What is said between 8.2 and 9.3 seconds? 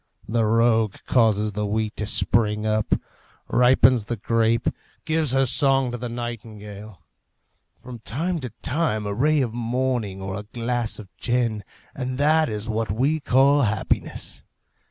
to time a